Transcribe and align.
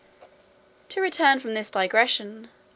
To 0.89 0.99
return 0.99 1.39
from 1.39 1.53
this 1.53 1.69
digression. 1.69 2.49